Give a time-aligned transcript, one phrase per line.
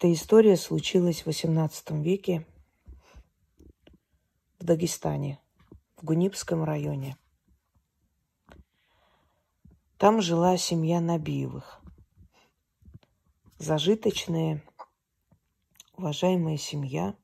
[0.00, 2.46] Эта история случилась в XVIII веке
[4.58, 5.38] в Дагестане,
[5.98, 7.18] в Гунипском районе.
[9.98, 11.82] Там жила семья Набиевых.
[13.58, 14.64] Зажиточная,
[15.98, 17.14] уважаемая семья.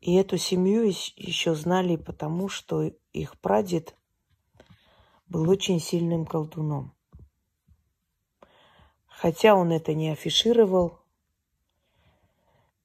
[0.00, 3.96] И эту семью еще знали потому, что их прадед
[5.28, 6.92] был очень сильным колдуном.
[9.06, 11.03] Хотя он это не афишировал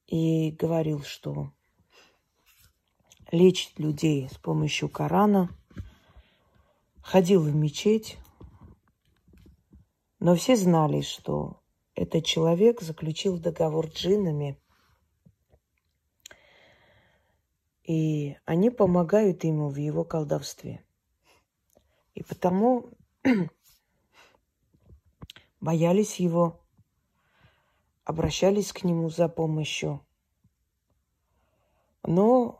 [0.09, 1.53] и говорил, что
[3.31, 5.55] лечит людей с помощью Корана,
[7.03, 8.17] ходил в мечеть,
[10.19, 11.61] но все знали, что
[11.93, 14.59] этот человек заключил договор с джиннами,
[17.83, 20.83] и они помогают ему в его колдовстве.
[22.15, 22.89] И потому
[25.61, 26.59] боялись его,
[28.05, 30.03] обращались к нему за помощью.
[32.03, 32.59] Но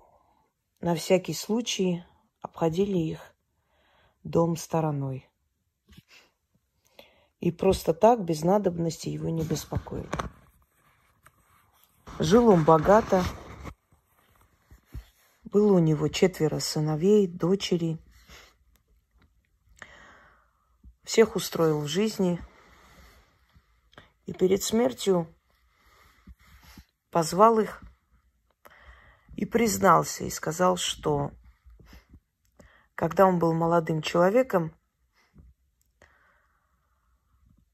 [0.82, 2.04] на всякий случай
[2.42, 3.36] обходили их
[4.24, 5.30] дом стороной.
[7.40, 10.10] И просто так, без надобности, его не беспокоили.
[12.20, 13.24] Жил он богато.
[15.44, 17.98] Было у него четверо сыновей, дочери.
[21.04, 22.40] Всех устроил в жизни–
[24.30, 25.28] и перед смертью
[27.10, 27.82] позвал их
[29.40, 31.32] и признался, и сказал, что
[32.94, 34.76] когда он был молодым человеком,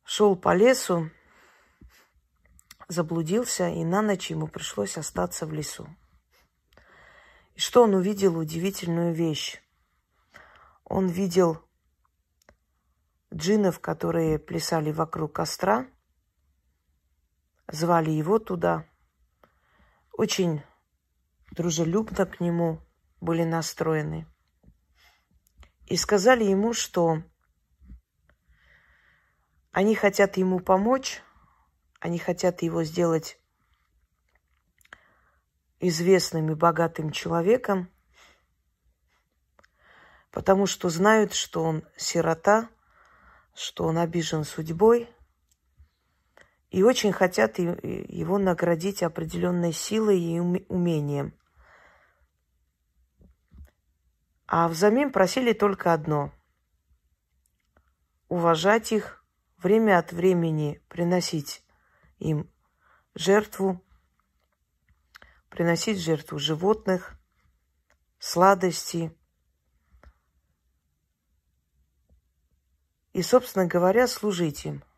[0.04, 1.10] шел по лесу,
[2.88, 5.90] заблудился, и на ночь ему пришлось остаться в лесу.
[7.56, 8.38] И что он увидел?
[8.38, 9.60] Удивительную вещь.
[10.84, 11.68] Он видел
[13.34, 15.88] джиннов, которые плясали вокруг костра,
[17.68, 18.88] звали его туда.
[20.12, 20.62] Очень
[21.52, 22.82] дружелюбно к нему
[23.22, 24.28] были настроены.
[25.88, 27.24] И сказали ему, что
[29.72, 31.22] они хотят ему помочь,
[32.00, 33.40] они хотят его сделать
[35.80, 37.90] известным и богатым человеком,
[40.32, 42.70] потому что знают, что он сирота,
[43.54, 45.10] что он обижен судьбой,
[46.76, 51.34] и очень хотят его наградить определенной силой и умением.
[54.46, 56.34] А взамен просили только одно–
[58.28, 59.24] уважать их,
[59.56, 61.64] время от времени приносить
[62.18, 62.52] им
[63.14, 63.82] жертву,
[65.48, 67.18] приносить жертву животных,
[68.20, 69.18] сладости.
[73.14, 74.84] И, собственно говоря, служить им–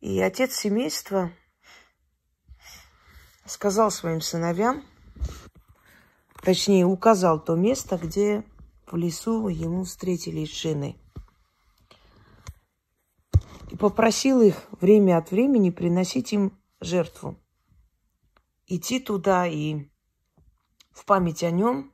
[0.00, 1.32] и отец семейства
[3.44, 4.84] сказал своим сыновьям,
[6.42, 8.44] точнее указал то место, где
[8.86, 10.96] в лесу ему встретились жены.
[13.70, 17.36] И попросил их время от времени приносить им жертву.
[18.66, 19.88] Идти туда и
[20.90, 21.92] в память о нем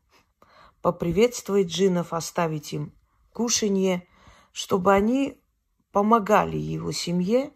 [0.80, 2.94] поприветствовать джинов, оставить им
[3.32, 4.06] кушанье,
[4.52, 5.40] чтобы они
[5.92, 7.52] помогали его семье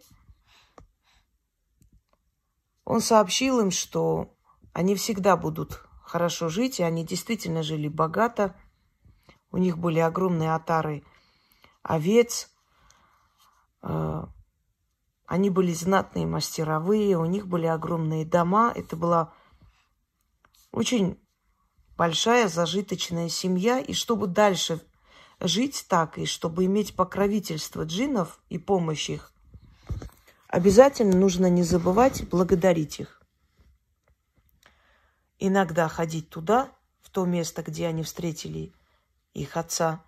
[2.87, 4.33] он сообщил им, что
[4.71, 8.55] они всегда будут хорошо жить, и они действительно жили богато.
[9.51, 11.03] У них были огромные отары
[11.83, 12.49] овец.
[13.81, 14.23] Э,
[15.25, 18.71] они были знатные мастеровые, у них были огромные дома.
[18.73, 19.33] Это была
[20.71, 21.19] очень
[21.97, 23.81] большая зажиточная семья.
[23.81, 24.81] И чтобы дальше
[25.41, 29.33] жить так, и чтобы иметь покровительство джинов и помощь их,
[30.47, 33.21] Обязательно нужно не забывать благодарить их.
[35.39, 36.71] Иногда ходить туда,
[37.01, 38.73] в то место, где они встретили
[39.33, 40.03] их отца,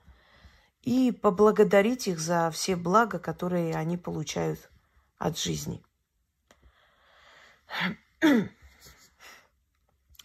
[0.81, 4.71] и поблагодарить их за все блага, которые они получают
[5.17, 5.83] от жизни.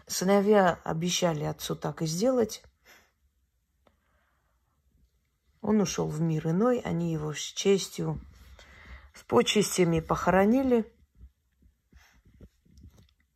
[0.06, 2.62] Сыновья обещали отцу так и сделать.
[5.60, 8.20] Он ушел в мир иной, они его с честью
[9.14, 10.92] с почестями похоронили.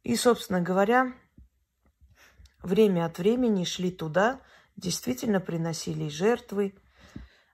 [0.03, 1.15] И, собственно говоря,
[2.63, 4.41] время от времени шли туда,
[4.77, 6.75] действительно приносили жертвы,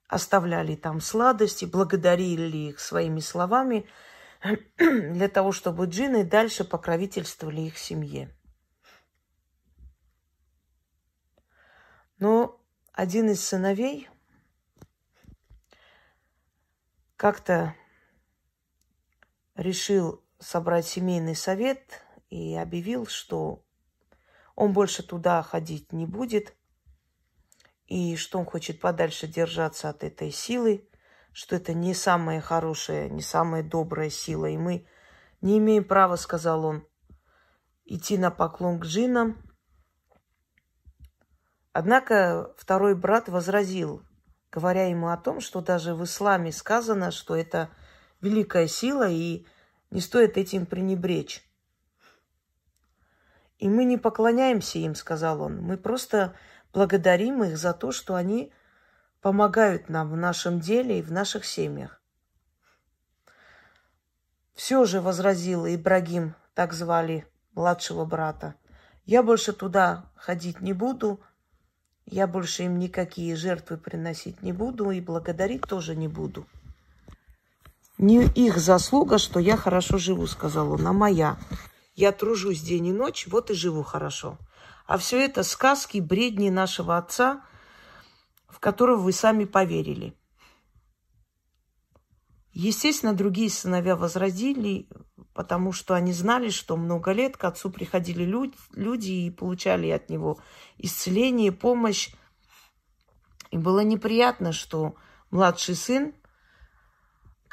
[0.09, 3.87] оставляли там сладости, благодарили их своими словами
[4.79, 8.35] для того, чтобы джины дальше покровительствовали их семье.
[12.19, 12.61] Но
[12.93, 14.09] один из сыновей
[17.17, 17.75] как-то
[19.55, 23.65] решил собрать семейный совет и объявил, что
[24.55, 26.55] он больше туда ходить не будет,
[27.87, 30.89] и что он хочет подальше держаться от этой силы,
[31.33, 34.87] что это не самая хорошая, не самая добрая сила, и мы
[35.41, 36.87] не имеем права, сказал он,
[37.85, 39.37] идти на поклон к джинам.
[41.73, 44.03] Однако второй брат возразил,
[44.51, 47.71] говоря ему о том, что даже в исламе сказано, что это
[48.25, 49.47] великая сила, и
[49.91, 51.47] не стоит этим пренебречь.
[53.59, 55.61] И мы не поклоняемся им, сказал он.
[55.61, 56.35] Мы просто
[56.73, 58.53] благодарим их за то, что они
[59.21, 62.03] помогают нам в нашем деле и в наших семьях.
[64.55, 68.55] Все же возразил Ибрагим, так звали младшего брата.
[69.05, 71.21] Я больше туда ходить не буду,
[72.07, 76.47] я больше им никакие жертвы приносить не буду и благодарить тоже не буду.
[77.99, 81.39] Не их заслуга, что я хорошо живу, сказал он, а моя.
[81.95, 84.39] Я тружусь день и ночь, вот и живу хорошо.
[84.87, 87.45] А все это сказки, бредни нашего отца,
[88.49, 90.17] в которого вы сами поверили.
[92.53, 94.89] Естественно, другие сыновья возразили,
[95.33, 100.39] потому что они знали, что много лет к отцу приходили люди и получали от него
[100.79, 102.11] исцеление, помощь.
[103.51, 104.95] И было неприятно, что
[105.31, 106.13] младший сын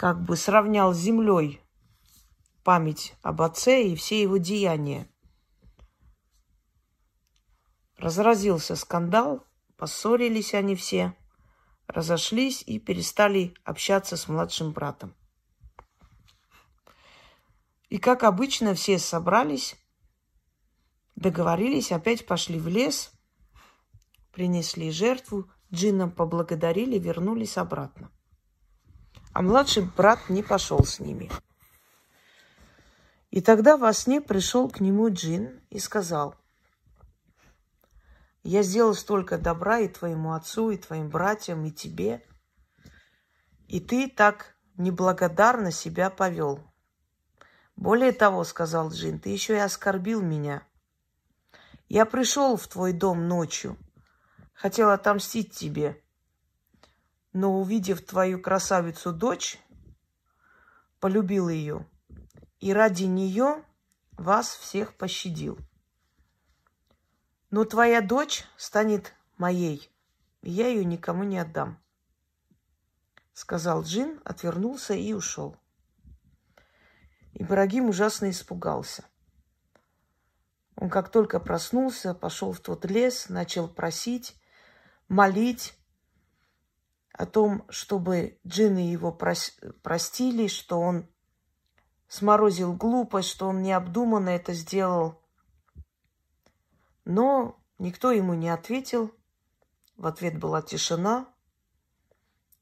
[0.01, 1.61] как бы сравнял с землей
[2.63, 5.07] память об отце и все его деяния.
[7.97, 9.45] Разразился скандал,
[9.77, 11.15] поссорились они все,
[11.85, 15.13] разошлись и перестали общаться с младшим братом.
[17.89, 19.75] И как обычно все собрались,
[21.15, 23.11] договорились, опять пошли в лес,
[24.31, 28.09] принесли жертву, джиннам поблагодарили, вернулись обратно.
[29.33, 31.31] А младший брат не пошел с ними.
[33.29, 36.35] И тогда во сне пришел к нему джин и сказал,
[38.43, 42.25] я сделал столько добра и твоему отцу, и твоим братьям, и тебе.
[43.67, 46.59] И ты так неблагодарно себя повел.
[47.75, 50.63] Более того, сказал Джин, ты еще и оскорбил меня.
[51.87, 53.77] Я пришел в твой дом ночью,
[54.53, 56.01] хотел отомстить тебе,
[57.33, 59.59] но увидев твою красавицу дочь,
[60.99, 61.87] полюбил ее,
[62.59, 63.63] и ради нее
[64.11, 65.57] вас всех пощадил.
[67.49, 69.89] Но твоя дочь станет моей,
[70.41, 71.81] и я ее никому не отдам.
[73.33, 75.57] Сказал Джин, отвернулся и ушел.
[77.33, 79.05] Ибрагим ужасно испугался.
[80.75, 84.35] Он как только проснулся, пошел в тот лес, начал просить,
[85.07, 85.75] молить
[87.13, 91.07] о том, чтобы джинны его прос- простили, что он
[92.07, 95.19] сморозил глупость, что он необдуманно это сделал–
[97.05, 99.13] но никто ему не ответил.
[99.97, 101.27] В ответ была тишина.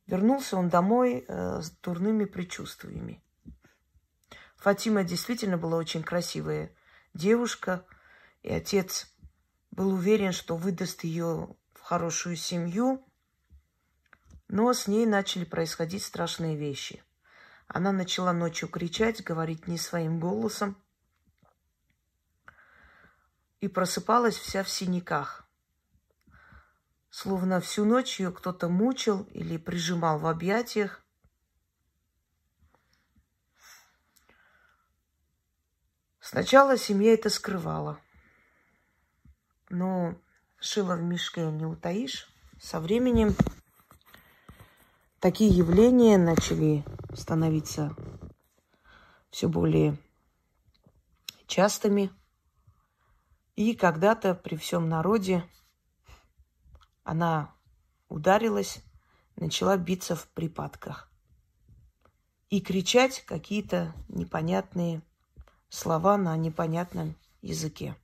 [0.07, 3.23] Вернулся он домой э, с дурными предчувствиями.
[4.57, 6.75] Фатима действительно была очень красивая
[7.13, 7.85] девушка,
[8.41, 9.13] и отец
[9.71, 13.05] был уверен, что выдаст ее в хорошую семью,
[14.49, 17.01] но с ней начали происходить страшные вещи.
[17.67, 20.75] Она начала ночью кричать, говорить не своим голосом–
[23.61, 25.45] и просыпалась вся в синяках.
[27.09, 31.03] Словно всю ночь ее кто-то мучил или прижимал в объятиях.
[36.19, 37.99] Сначала семья это скрывала.
[39.69, 40.15] Но
[40.59, 42.31] шило в мешке не утаишь.
[42.61, 43.35] Со временем
[45.19, 47.95] такие явления начали становиться
[49.29, 49.97] все более
[51.47, 52.11] частыми–
[53.59, 55.43] и когда-то при всем народе
[57.03, 57.53] она
[58.07, 58.81] ударилась,
[59.35, 61.11] начала биться в припадках
[62.49, 65.01] и кричать какие-то непонятные
[65.67, 67.97] слова на непонятном языке.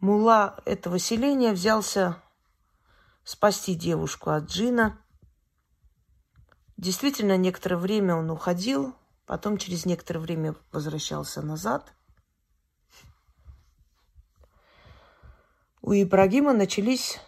[0.00, 2.20] Мула этого селения взялся
[3.24, 4.98] спасти девушку от джина.
[6.76, 8.94] Действительно, некоторое время он уходил,
[9.26, 11.92] потом через некоторое время возвращался назад–
[15.86, 17.20] у Ибрагима начались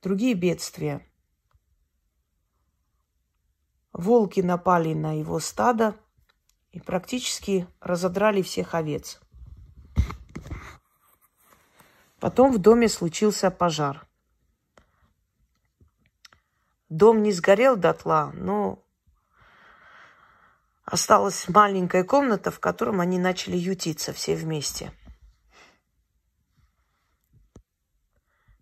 [0.00, 1.06] другие бедствия.
[3.92, 6.00] Волки напали на его стадо
[6.72, 9.20] и практически разодрали всех овец.
[12.20, 14.08] Потом в доме случился пожар.
[16.90, 18.84] Дом не сгорел дотла, но
[20.84, 24.92] осталась маленькая комната, в котором они начали ютиться все вместе.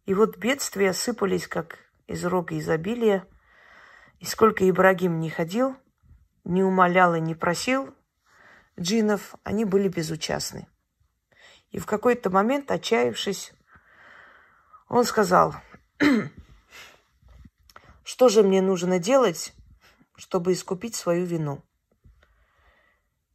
[0.05, 3.27] И вот бедствия сыпались, как из рога изобилия.
[4.21, 5.77] И сколько Ибрагим не ходил,
[6.45, 7.95] не умолял и не просил
[8.79, 10.69] джинов, они были безучастны.
[11.71, 13.53] И в какой-то момент, отчаявшись,
[14.89, 15.55] он сказал,
[18.09, 19.53] что же мне нужно делать,
[20.17, 21.63] чтобы искупить свою вину?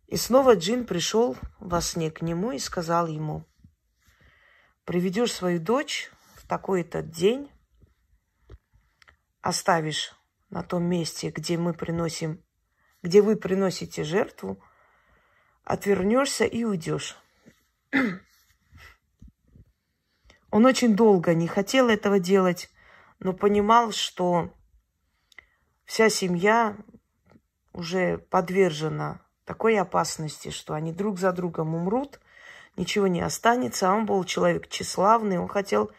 [0.07, 3.45] И снова Джин пришел во сне к нему и сказал ему,
[4.83, 7.51] приведешь свою дочь в такой-то день,
[9.41, 10.15] оставишь
[10.49, 12.43] на том месте, где мы приносим,
[13.03, 14.59] где вы приносите жертву,
[15.63, 17.15] отвернешься и уйдешь.
[20.49, 22.71] Он очень долго не хотел этого делать,
[23.19, 24.51] но понимал, что
[25.85, 26.77] вся семья
[27.73, 32.19] уже подвержена такой опасности, что они друг за другом умрут,
[32.77, 33.89] ничего не останется.
[33.89, 35.91] А он был человек тщеславный, он хотел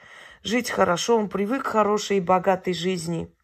[0.42, 3.34] жить хорошо, он привык к хорошей и богатой жизни.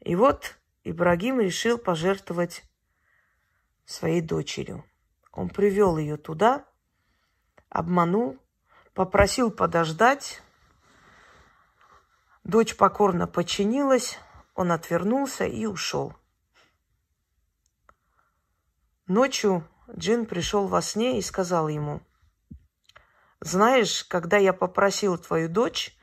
[0.00, 2.64] И вот Ибрагим решил пожертвовать
[3.84, 4.84] своей дочерью.
[5.32, 6.64] Он привел ее туда,
[7.68, 8.38] обманул,
[8.94, 10.42] попросил подождать.
[12.44, 14.18] Дочь покорно подчинилась,
[14.60, 16.12] он отвернулся и ушел.
[19.06, 22.02] Ночью Джин пришел во сне и сказал ему,
[23.40, 25.96] «Знаешь, когда я попросил твою дочь,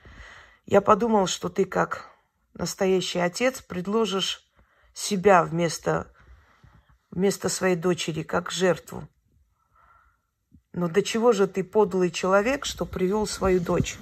[0.66, 2.10] я подумал, что ты как
[2.52, 4.44] настоящий отец предложишь
[4.92, 6.12] себя вместо,
[7.12, 9.08] вместо своей дочери, как жертву.
[10.72, 13.96] Но до чего же ты подлый человек, что привел свою дочь?»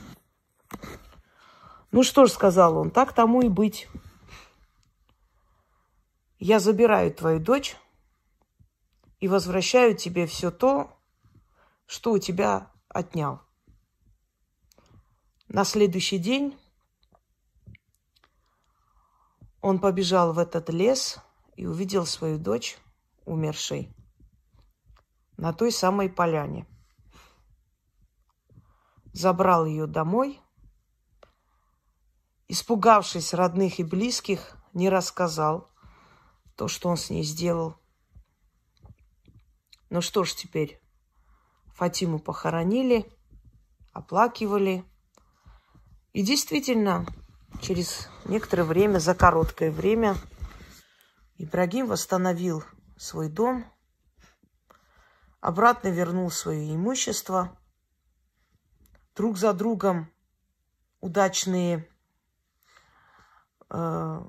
[1.92, 3.86] Ну что ж, сказал он, так тому и быть.
[6.38, 7.76] Я забираю твою дочь,
[9.20, 10.96] и возвращаю тебе все то,
[11.86, 13.40] что у тебя отнял.
[15.48, 16.58] На следующий день
[19.60, 21.18] он побежал в этот лес
[21.56, 22.78] и увидел свою дочь
[23.24, 23.94] умершей
[25.36, 26.66] на той самой поляне.
[29.12, 30.40] Забрал ее домой,
[32.48, 35.70] испугавшись родных и близких, не рассказал
[36.56, 37.76] то, что он с ней сделал–
[39.88, 40.80] ну что ж теперь,
[41.74, 43.08] Фатиму похоронили,
[43.92, 44.84] оплакивали.
[46.12, 47.06] И действительно,
[47.62, 50.16] через некоторое время, за короткое время,
[51.36, 52.64] Ибрагим восстановил
[52.96, 53.64] свой дом,
[55.40, 57.56] обратно вернул свое имущество.
[59.14, 60.10] Друг за другом
[61.00, 61.88] удачные,
[63.70, 64.20] э,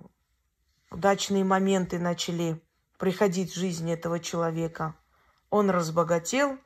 [0.89, 2.61] удачные моменты начали
[2.97, 4.95] приходить в жизнь этого человека–
[5.49, 6.59] он разбогател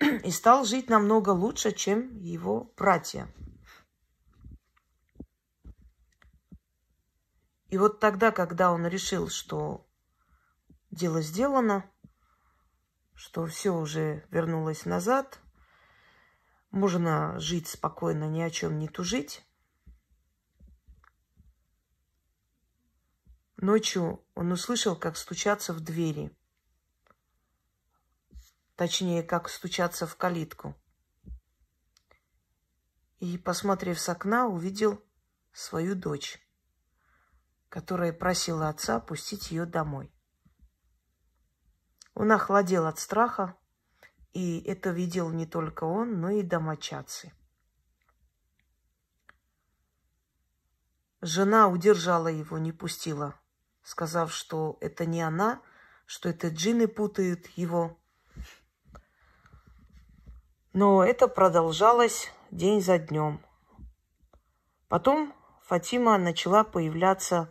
[0.00, 3.28] и стал жить намного лучше, чем его братья.
[7.68, 9.86] И вот тогда, когда он решил, что
[10.90, 11.90] дело сделано,
[13.14, 15.40] что все уже вернулось назад,
[16.70, 19.44] можно жить спокойно, ни о чем не тужить.
[23.64, 26.30] Ночью он услышал, как стучатся в двери–
[28.76, 30.74] Точнее, как стучаться в калитку.
[33.20, 35.00] И, посмотрев с окна, увидел
[35.52, 36.44] свою дочь,
[37.68, 40.12] которая просила отца пустить ее домой.
[42.14, 43.56] Он охладел от страха,
[44.32, 47.32] и это видел не только он, но и домочадцы.
[51.20, 53.40] Жена удержала его, не пустила,
[53.84, 55.60] сказав, что это не она,
[56.06, 57.96] что это джины путают его
[60.74, 63.40] но это продолжалось день за днем.
[64.88, 67.48] Потом Фатима начала появляться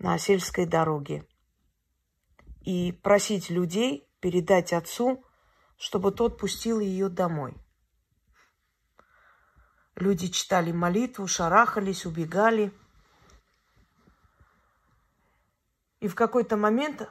[0.00, 1.26] на сельской дороге
[2.60, 5.24] и просить людей передать отцу,
[5.76, 7.56] чтобы тот пустил ее домой.
[9.94, 12.72] Люди читали молитву, шарахались, убегали.
[16.04, 17.08] И в какой-то момент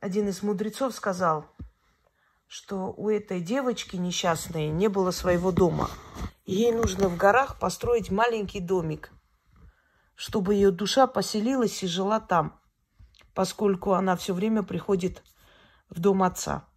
[0.00, 1.46] один из мудрецов сказал–
[2.52, 5.88] что у этой девочки несчастной не было своего дома.
[6.44, 9.10] ей нужно в горах построить маленький домик,
[10.14, 12.60] чтобы ее душа поселилась и жила там,
[13.32, 15.24] поскольку она все время приходит
[15.88, 16.68] в дом отца.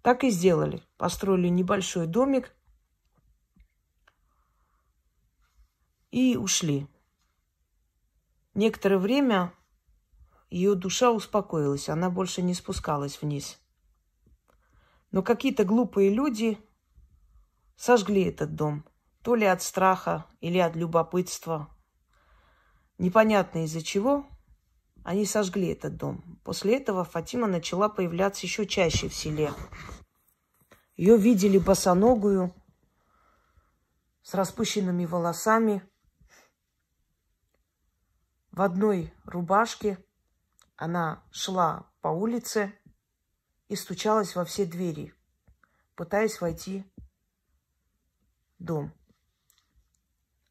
[0.00, 0.82] Так и сделали.
[0.96, 2.54] Построили небольшой домик
[6.12, 6.88] и ушли.
[8.54, 9.52] Некоторое время
[10.50, 13.58] ее душа успокоилась, она больше не спускалась вниз.
[15.10, 16.58] Но какие-то глупые люди
[17.76, 18.84] сожгли этот дом.
[19.22, 21.68] То ли от страха или от любопытства.
[22.98, 24.26] Непонятно из-за чего.
[25.04, 26.38] Они сожгли этот дом.
[26.44, 29.52] После этого Фатима начала появляться еще чаще в селе.
[30.96, 32.54] Ее видели босоногую,
[34.22, 35.82] с распущенными волосами,
[38.50, 40.04] в одной рубашке.
[40.78, 42.72] Она шла по улице
[43.66, 45.12] и стучалась во все двери,
[45.96, 46.84] пытаясь войти
[48.60, 48.94] в дом.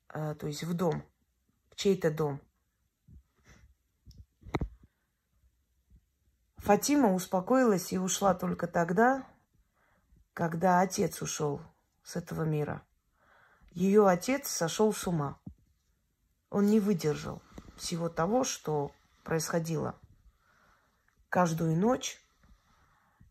[0.09, 1.01] А, то есть в дом,
[1.69, 2.41] в чей-то дом.
[6.57, 9.25] Фатима успокоилась и ушла только тогда,
[10.33, 11.61] когда отец ушел
[12.03, 12.85] с этого мира.
[13.71, 15.39] Ее отец сошел с ума.
[16.49, 17.41] Он не выдержал
[17.77, 18.91] всего того, что
[19.23, 19.97] происходило
[21.29, 22.21] каждую ночь.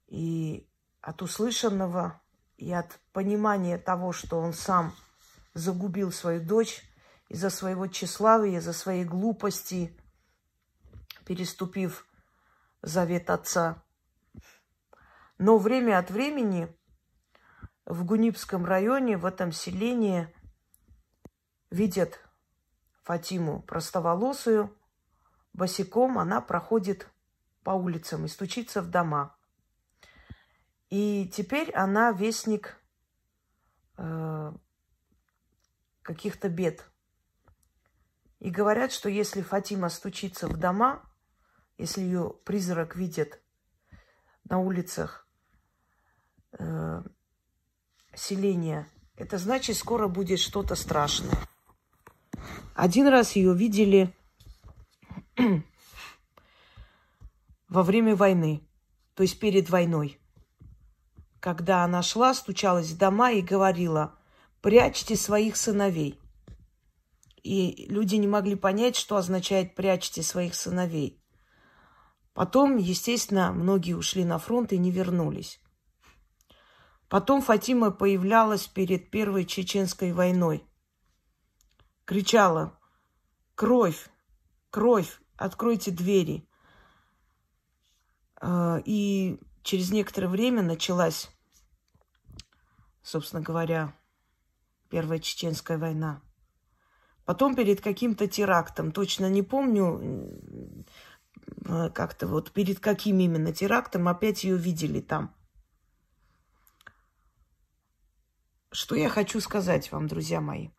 [0.08, 0.68] И
[1.00, 2.20] от услышанного,
[2.56, 4.94] и от понимания того, что он сам
[5.54, 6.82] загубил свою дочь
[7.28, 9.96] из-за своего тщеславия, из-за своей глупости,
[11.24, 12.06] переступив
[12.82, 13.82] завет отца.
[15.38, 16.74] Но время от времени
[17.84, 20.28] в Гунипском районе, в этом селении,
[21.70, 22.20] видят
[23.02, 24.76] Фатиму простоволосую,
[25.52, 27.08] босиком она проходит
[27.66, 29.34] по улицам и стучится в дома.
[30.88, 32.80] И теперь она вестник
[33.98, 34.52] э,
[36.02, 36.88] каких-то бед.
[38.38, 41.02] И говорят, что если Фатима стучится в дома,
[41.76, 43.42] если ее призрак видит
[44.44, 45.26] на улицах
[46.52, 47.02] э,
[48.14, 51.36] селения, это значит, скоро будет что-то страшное.
[52.76, 54.14] Один раз ее видели
[57.68, 58.66] во время войны,
[59.14, 60.20] то есть перед войной.
[61.40, 64.18] Когда она шла, стучалась в дома и говорила,
[64.60, 66.20] прячьте своих сыновей.
[67.42, 71.22] И люди не могли понять, что означает прячьте своих сыновей.
[72.34, 75.60] Потом, естественно, многие ушли на фронт и не вернулись.
[77.08, 80.64] Потом Фатима появлялась перед Первой Чеченской войной.
[82.04, 82.78] Кричала
[83.54, 84.08] «Кровь!
[84.70, 85.20] Кровь!
[85.36, 86.48] Откройте двери!»
[88.40, 91.30] А, И через некоторое время началась,
[93.02, 93.94] собственно говоря,
[94.90, 96.22] Первая Чеченская война.
[97.24, 100.84] Потом перед каким-то терактом, точно не помню,
[101.64, 105.34] Э, как-то вот перед каким именно терактом опять ее видели там.
[108.70, 110.70] Что я хочу сказать вам, друзья мои?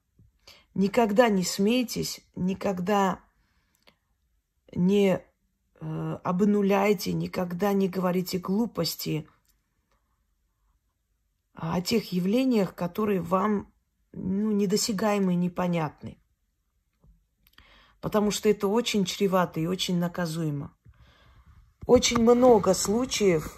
[0.73, 3.19] Никогда не смейтесь, никогда
[4.73, 5.25] не
[5.79, 9.27] э, обнуляйте, никогда не говорите глупости
[11.53, 13.71] о тех явлениях, которые вам
[14.13, 16.17] ну, недосягаемы, непонятны
[18.01, 20.73] потому что это очень чревато и очень наказуемо.
[21.85, 23.53] Очень много случаев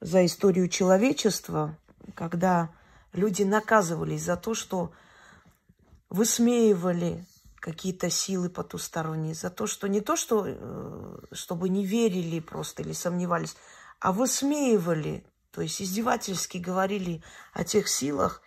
[0.00, 1.78] за историю человечества,
[2.14, 2.70] когда
[3.12, 4.92] люди наказывались за то, что
[6.10, 7.24] высмеивали
[7.62, 12.92] какие-то силы потусторонние, за то, что не то, что э, чтобы не верили просто или
[12.92, 13.56] сомневались,
[14.00, 17.22] а высмеивали, то есть издевательски говорили
[17.52, 18.42] о тех силах,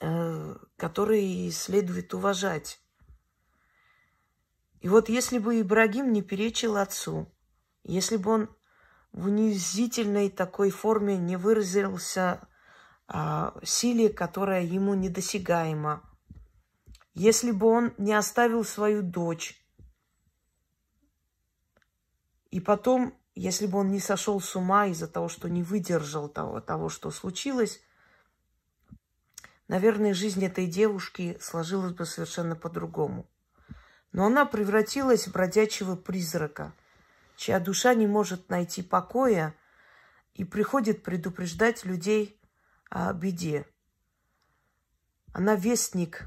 [0.00, 2.80] э, которые следует уважать.
[4.80, 7.26] И вот если бы Ибрагим не перечил отцу,
[7.82, 8.56] если бы он
[9.10, 12.46] в унизительной такой форме не выразился
[13.08, 16.02] а, силе, которая ему недосягаема,
[17.16, 19.58] если бы он не оставил свою дочь,
[22.50, 26.60] и потом, если бы он не сошел с ума из-за того, что не выдержал того,
[26.60, 27.80] того, что случилось,
[29.66, 33.26] наверное, жизнь этой девушки сложилась бы совершенно по-другому.
[34.12, 36.74] Но она превратилась в бродячего призрака,
[37.36, 39.54] чья душа не может найти покоя
[40.34, 42.38] и приходит предупреждать людей
[42.90, 43.66] о беде.
[45.32, 46.26] Она вестник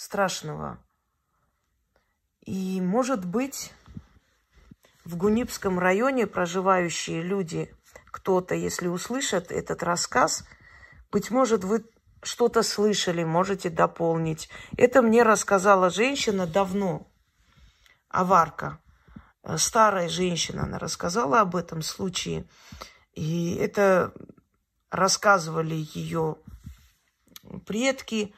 [0.00, 0.78] страшного.
[2.46, 3.74] И, может быть,
[5.04, 7.70] в Гунипском районе проживающие люди,
[8.06, 10.46] кто-то, если услышат этот рассказ,
[11.12, 11.84] быть может, вы
[12.22, 14.48] что-то слышали, можете дополнить.
[14.78, 17.06] Это мне рассказала женщина давно,
[18.08, 18.80] аварка.
[19.42, 22.48] Э, старая женщина, она рассказала об этом случае.
[23.12, 24.14] И это
[24.90, 26.36] рассказывали ее
[27.66, 28.34] предки,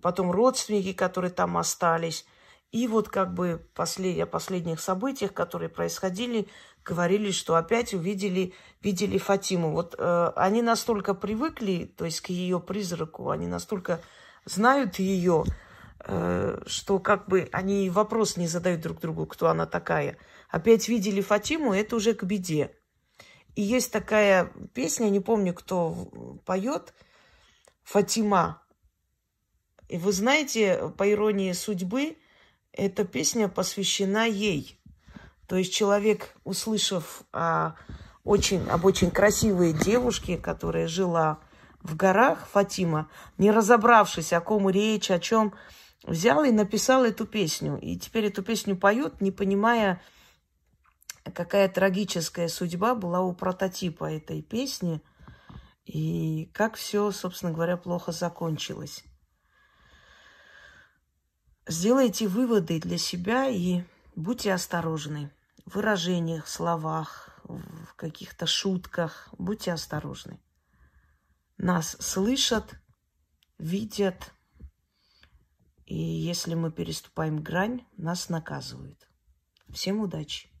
[0.00, 2.26] потом родственники, которые там остались.
[2.70, 4.18] И вот как бы послед...
[4.20, 6.48] о последних событиях, которые происходили,
[6.84, 9.72] говорили, что опять увидели, видели Фатиму.
[9.72, 14.00] Вот э, они настолько привыкли, то есть к ее призраку, они настолько
[14.46, 15.44] знают ее,
[16.00, 20.16] э, что как бы они вопрос не задают друг другу, кто она такая.
[20.48, 22.74] Опять видели Фатиму, это уже к беде.
[23.54, 26.08] И есть такая песня, не помню, кто
[26.46, 26.94] поет,
[27.82, 28.61] Фатима.
[29.92, 32.16] И вы знаете, по иронии судьбы,
[32.72, 34.80] эта песня посвящена ей.
[35.46, 37.74] То есть человек, услышав о
[38.24, 41.40] очень, об очень красивой девушке, которая жила
[41.82, 45.52] в горах, Фатима, не разобравшись, о ком речь, о чем,
[46.04, 47.78] взял и написал эту песню.
[47.78, 50.00] И теперь эту песню поет, не понимая,
[51.34, 55.02] какая трагическая судьба была у прототипа этой песни
[55.84, 59.04] и как все, собственно говоря, плохо закончилось.
[61.66, 63.84] Сделайте выводы для себя и
[64.16, 65.30] будьте осторожны
[65.64, 69.28] в выражениях, словах, в каких-то шутках.
[69.38, 70.40] Будьте осторожны.
[71.58, 72.74] Нас слышат,
[73.58, 74.32] видят,
[75.86, 79.08] и если мы переступаем грань, нас наказывают.
[79.68, 80.51] Всем удачи!